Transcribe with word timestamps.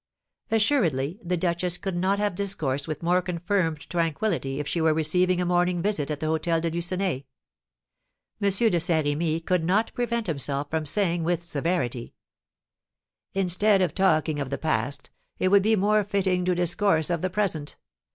'"Assuredly 0.49 1.19
the 1.23 1.37
duchess 1.37 1.77
could 1.77 1.95
not 1.95 2.17
have 2.17 2.33
discoursed 2.33 2.87
with 2.87 3.03
more 3.03 3.21
confirmed 3.21 3.87
tranquillity 3.87 4.59
if 4.59 4.67
she 4.67 4.81
were 4.81 4.95
receiving 4.95 5.39
a 5.39 5.45
morning 5.45 5.79
visit 5.79 6.09
at 6.09 6.19
the 6.19 6.25
Hôtel 6.25 6.59
de 6.59 6.71
Lucenay. 6.71 7.25
M. 8.41 8.49
de 8.71 8.79
Saint 8.79 9.05
Remy 9.05 9.41
could 9.41 9.63
not 9.63 9.93
prevent 9.93 10.25
himself 10.25 10.71
from 10.71 10.87
saying 10.87 11.23
with 11.23 11.43
severity: 11.43 12.15
"Instead 13.35 13.79
of 13.83 13.93
talking 13.93 14.39
of 14.39 14.49
the 14.49 14.57
past, 14.57 15.11
it 15.37 15.49
would 15.49 15.61
be 15.61 15.75
more 15.75 16.03
fitting 16.03 16.45
to 16.45 16.55
discourse 16.55 17.11
of 17.11 17.21
the 17.21 17.29
present. 17.29 17.75